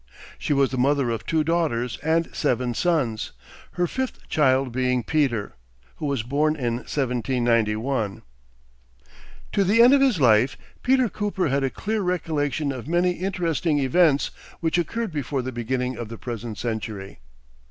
[0.39, 3.33] She was the mother of two daughters and seven sons,
[3.73, 5.53] her fifth child being Peter,
[5.97, 8.23] who was born in 1791.
[9.51, 13.77] To the end of his life, Peter Cooper had a clear recollection of many interesting
[13.77, 17.19] events which occurred before the beginning of the present century.